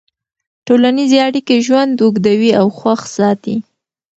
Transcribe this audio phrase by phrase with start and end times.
[0.65, 3.55] ټولنیزې اړیکې ژوند اوږدوي او خوښ ساتي.